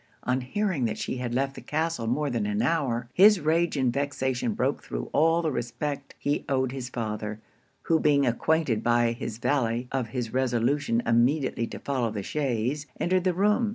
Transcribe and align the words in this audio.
On 0.23 0.41
hearing 0.41 0.85
that 0.85 0.97
she 0.97 1.17
had 1.17 1.31
left 1.35 1.53
the 1.53 1.61
castle 1.61 2.07
more 2.07 2.31
than 2.31 2.47
an 2.47 2.63
hour, 2.63 3.07
his 3.13 3.39
rage 3.39 3.77
and 3.77 3.93
vexation 3.93 4.53
broke 4.53 4.81
through 4.81 5.11
all 5.13 5.43
the 5.43 5.51
respect 5.51 6.15
he 6.17 6.43
owed 6.49 6.71
his 6.71 6.89
father; 6.89 7.39
who 7.83 7.99
being 7.99 8.25
acquainted 8.25 8.81
by 8.83 9.11
his 9.11 9.37
valet 9.37 9.87
of 9.91 10.07
his 10.07 10.33
resolution 10.33 11.03
immediately 11.05 11.67
to 11.67 11.77
follow 11.77 12.09
the 12.09 12.23
chaise, 12.23 12.87
entered 12.99 13.25
the 13.25 13.33
room. 13.35 13.69